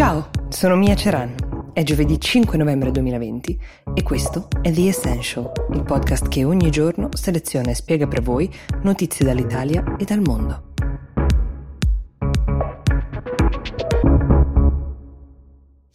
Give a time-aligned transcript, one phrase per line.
[0.00, 1.34] Ciao, sono Mia Ceran.
[1.74, 3.60] È giovedì 5 novembre 2020
[3.92, 8.50] e questo è The Essential, il podcast che ogni giorno seleziona e spiega per voi
[8.80, 10.69] notizie dall'Italia e dal mondo.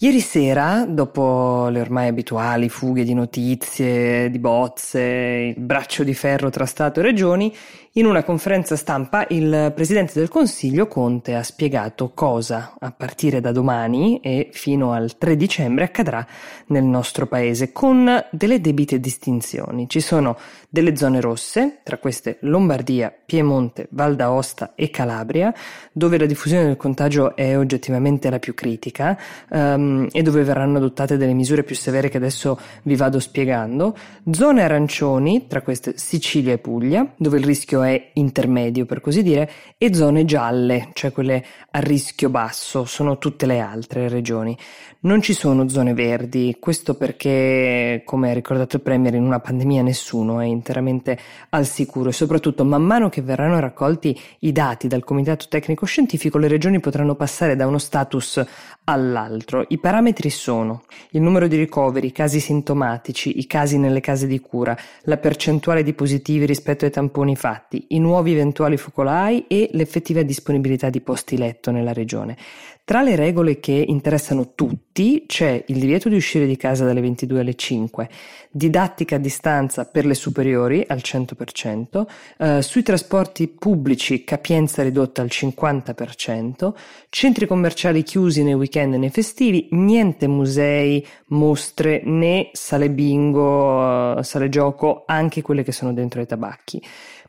[0.06, 6.52] Ieri sera, dopo le ormai abituali fughe di notizie, di bozze, il braccio di ferro
[6.52, 7.52] tra Stato e Regioni,
[7.98, 13.54] in una conferenza stampa il Presidente del Consiglio Conte ha spiegato cosa a partire da
[13.54, 16.28] domani e fino al 3 dicembre accadrà
[16.68, 19.88] nel nostro Paese con delle debite distinzioni.
[19.88, 20.38] Ci sono
[20.68, 25.54] delle zone rosse, tra queste Lombardia, Piemonte, Val d'Aosta e Calabria,
[25.94, 29.18] dove la diffusione del contagio è oggettivamente la più critica
[29.52, 33.96] um, e dove verranno adottate delle misure più severe che adesso vi vado spiegando.
[34.32, 39.50] Zone arancioni, tra queste Sicilia e Puglia, dove il rischio è intermedio per così dire,
[39.78, 44.58] e zone gialle, cioè quelle a rischio basso, sono tutte le altre regioni.
[45.02, 49.84] Non ci sono zone verdi, questo perché, come ha ricordato il Premier, in una pandemia
[49.84, 51.18] nessuno è interamente
[51.50, 56.38] al sicuro e soprattutto man mano che verranno raccolti i dati dal Comitato Tecnico Scientifico
[56.38, 58.44] le regioni potranno passare da uno status
[58.86, 59.66] all'altro.
[59.76, 64.40] I parametri sono il numero di ricoveri, i casi sintomatici, i casi nelle case di
[64.40, 70.22] cura, la percentuale di positivi rispetto ai tamponi fatti, i nuovi eventuali focolai e l'effettiva
[70.22, 72.38] disponibilità di posti letto nella regione.
[72.86, 77.40] Tra le regole che interessano tutti c'è il divieto di uscire di casa dalle 22
[77.40, 78.08] alle 5,
[78.52, 82.06] didattica a distanza per le superiori al 100%,
[82.38, 86.76] eh, sui trasporti pubblici capienza ridotta al 50%,
[87.10, 94.24] centri commerciali chiusi nei weekend e nei festivi, niente musei, mostre né sale bingo, eh,
[94.24, 96.82] sale gioco, anche quelle che sono dentro ai tabacchi.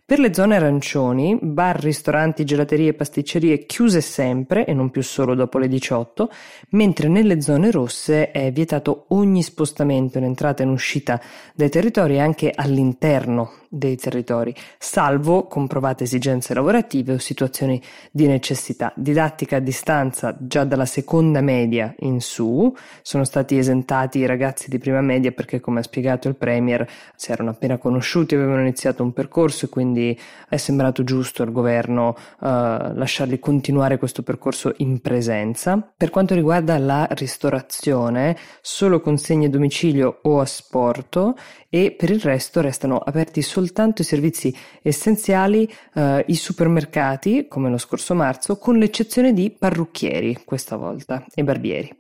[0.07, 5.35] Per le zone arancioni, bar, ristoranti, gelaterie e pasticcerie chiuse sempre e non più solo
[5.35, 6.31] dopo le 18,
[6.71, 11.21] mentre nelle zone rosse è vietato ogni spostamento in entrata e in uscita
[11.57, 18.93] dai territori anche all'interno dei territori, salvo comprovate esigenze lavorative o situazioni di necessità.
[18.97, 24.79] Didattica a distanza già dalla seconda media in su, sono stati esentati i ragazzi di
[24.79, 29.13] prima media perché come ha spiegato il Premier si erano appena conosciuti, avevano iniziato un
[29.13, 35.93] percorso e quindi è sembrato giusto al governo uh, lasciarli continuare questo percorso in presenza.
[35.97, 41.37] Per quanto riguarda la ristorazione, solo consegne a domicilio o a sporto
[41.77, 47.77] e per il resto restano aperti soltanto i servizi essenziali, eh, i supermercati, come lo
[47.77, 51.95] scorso marzo, con l'eccezione di parrucchieri questa volta e barbieri.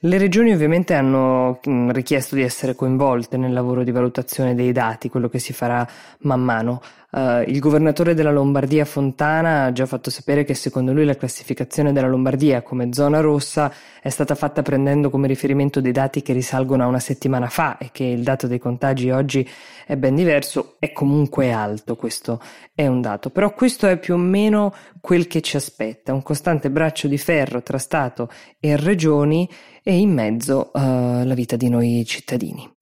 [0.00, 5.08] Le regioni ovviamente hanno mm, richiesto di essere coinvolte nel lavoro di valutazione dei dati,
[5.08, 6.82] quello che si farà man mano.
[7.14, 11.92] Uh, il governatore della Lombardia Fontana ha già fatto sapere che secondo lui la classificazione
[11.92, 16.82] della Lombardia come zona rossa è stata fatta prendendo come riferimento dei dati che risalgono
[16.82, 19.48] a una settimana fa e che il dato dei contagi oggi
[19.86, 22.40] è ben diverso, è comunque alto, questo
[22.74, 26.68] è un dato, però questo è più o meno quel che ci aspetta, un costante
[26.68, 29.48] braccio di ferro tra Stato e regioni
[29.84, 32.73] e in mezzo uh, la vita di noi cittadini.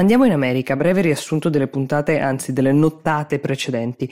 [0.00, 4.10] Andiamo in America, breve riassunto delle puntate, anzi delle nottate precedenti.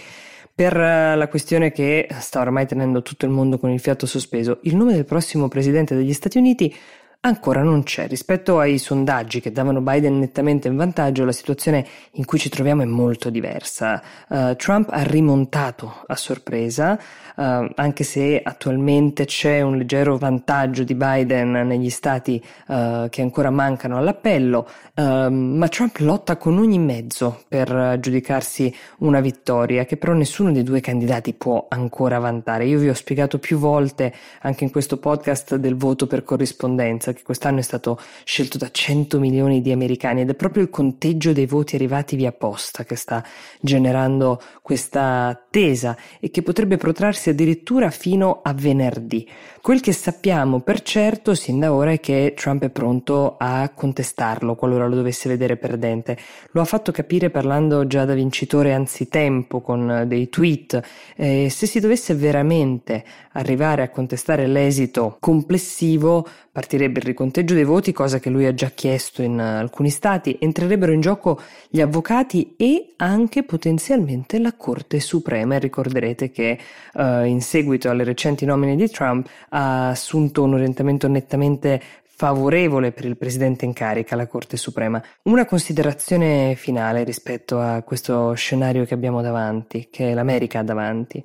[0.54, 4.59] Per eh, la questione che sta ormai tenendo tutto il mondo con il fiato sospeso,
[4.65, 6.76] il nome del prossimo presidente degli Stati Uniti
[7.21, 8.06] ancora non c'è.
[8.06, 12.83] Rispetto ai sondaggi che davano Biden nettamente in vantaggio, la situazione in cui ci troviamo
[12.83, 14.03] è molto diversa.
[14.29, 16.99] Uh, Trump ha rimontato a sorpresa,
[17.37, 23.50] uh, anche se attualmente c'è un leggero vantaggio di Biden negli stati uh, che ancora
[23.50, 30.12] mancano all'appello, ehm, ma Trump lotta con ogni mezzo per giudicarsi una vittoria che però
[30.12, 32.67] nessuno dei due candidati può ancora vantare.
[32.67, 34.12] Io vi ho spiegato più volte
[34.43, 39.19] anche in questo podcast del voto per corrispondenza che quest'anno è stato scelto da 100
[39.19, 43.25] milioni di americani ed è proprio il conteggio dei voti arrivati via posta che sta
[43.61, 49.27] generando questa attesa e che potrebbe protrarsi addirittura fino a venerdì.
[49.61, 54.55] Quel che sappiamo per certo sin da ora è che Trump è pronto a contestarlo
[54.55, 56.17] qualora lo dovesse vedere perdente.
[56.53, 60.81] Lo ha fatto capire parlando già da vincitore anzitempo con dei tweet.
[61.17, 66.27] Eh, se si dovesse veramente arrivare a contestare l'esito complessivo,
[66.58, 70.90] partirebbe il riconteggio dei voti, cosa che lui ha già chiesto in alcuni stati, entrerebbero
[70.90, 75.55] in gioco gli avvocati e anche potenzialmente la Corte Suprema.
[75.55, 76.58] E ricorderete che
[76.94, 83.05] uh, in seguito alle recenti nomine di Trump ha assunto un orientamento nettamente favorevole per
[83.05, 85.00] il presidente in carica, la Corte Suprema.
[85.22, 91.22] Una considerazione finale rispetto a questo scenario che abbiamo davanti, che l'America ha davanti.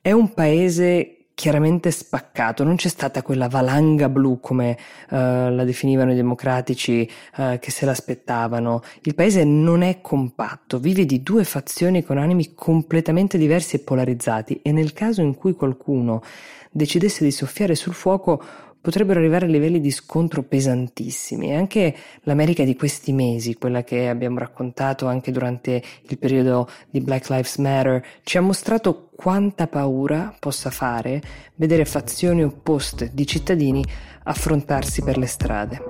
[0.00, 4.76] È un paese chiaramente spaccato, non c'è stata quella valanga blu come
[5.10, 8.82] uh, la definivano i democratici uh, che se l'aspettavano.
[9.02, 14.60] Il paese non è compatto, vive di due fazioni con animi completamente diversi e polarizzati
[14.62, 16.22] e nel caso in cui qualcuno
[16.70, 18.42] decidesse di soffiare sul fuoco
[18.82, 21.94] potrebbero arrivare a livelli di scontro pesantissimi e anche
[22.24, 27.56] l'America di questi mesi, quella che abbiamo raccontato anche durante il periodo di Black Lives
[27.56, 31.22] Matter, ci ha mostrato quanta paura possa fare
[31.54, 33.84] vedere fazioni opposte di cittadini
[34.24, 35.82] affrontarsi per le strade.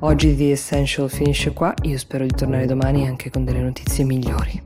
[0.00, 4.60] Oggi The Essential finisce qua, io spero di tornare domani anche con delle notizie migliori.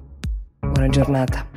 [0.60, 1.55] Buona giornata.